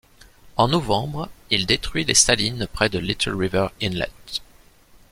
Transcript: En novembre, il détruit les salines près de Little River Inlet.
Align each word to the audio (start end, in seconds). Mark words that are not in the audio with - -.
En 0.57 0.67
novembre, 0.67 1.29
il 1.51 1.67
détruit 1.67 2.05
les 2.05 2.15
salines 2.15 2.65
près 2.65 2.89
de 2.89 2.97
Little 2.97 3.35
River 3.35 3.67
Inlet. 3.83 4.09